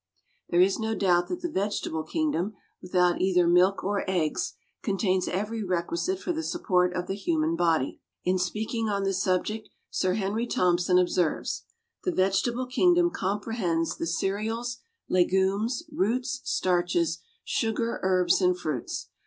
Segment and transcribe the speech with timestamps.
[0.49, 5.63] There is no doubt that the vegetable kingdom, without either milk or eggs, contains every
[5.63, 7.99] requisite for the support of the human body.
[8.25, 11.65] In speaking on this subject, Sir Henry Thompson observes:
[12.03, 19.09] "The vegetable kingdom comprehends the cereals, legumes, roots, starches, sugar, herbs, and fruits.